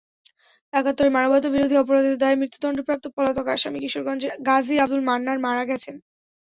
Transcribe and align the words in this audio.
একাত্তরে 0.73 1.09
মানবতাবিরোধী 1.11 1.75
অপরাধের 1.77 2.15
দায়ে 2.21 2.39
মৃত্যুদণ্ডপ্রাপ্ত 2.41 3.05
পলাতক 3.15 3.45
আসামি 3.47 3.79
কিশোরগঞ্জের 3.83 4.31
গাজী 4.47 4.75
আবদুল 4.77 5.01
মান্নান 5.09 5.37
মারা 5.45 5.63
গেছেন। 5.69 5.95